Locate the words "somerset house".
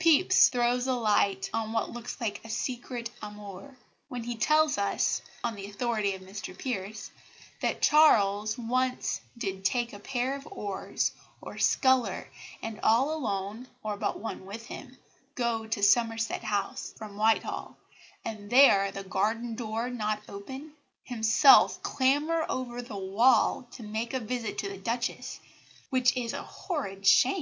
15.82-16.94